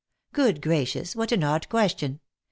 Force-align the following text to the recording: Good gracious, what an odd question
Good 0.33 0.63
gracious, 0.63 1.15
what 1.15 1.31
an 1.31 1.43
odd 1.43 1.69
question 1.69 2.21